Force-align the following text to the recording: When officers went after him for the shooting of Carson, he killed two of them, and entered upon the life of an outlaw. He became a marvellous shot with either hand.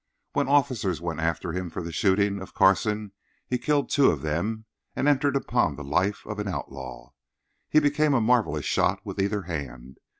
When 0.33 0.47
officers 0.47 0.99
went 0.99 1.19
after 1.19 1.51
him 1.51 1.69
for 1.69 1.83
the 1.83 1.91
shooting 1.91 2.41
of 2.41 2.55
Carson, 2.55 3.11
he 3.47 3.59
killed 3.59 3.87
two 3.91 4.09
of 4.09 4.23
them, 4.23 4.65
and 4.95 5.07
entered 5.07 5.35
upon 5.35 5.75
the 5.75 5.83
life 5.83 6.25
of 6.25 6.39
an 6.39 6.47
outlaw. 6.47 7.11
He 7.69 7.79
became 7.79 8.15
a 8.15 8.19
marvellous 8.19 8.65
shot 8.65 9.05
with 9.05 9.21
either 9.21 9.43
hand. 9.43 9.99